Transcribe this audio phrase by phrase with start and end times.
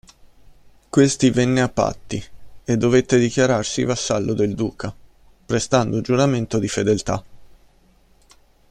[0.89, 2.19] Questi venne a patti,
[2.63, 4.91] e dovette dichiararsi vassallo del duca,
[5.45, 7.23] prestando giuramento di fedeltà.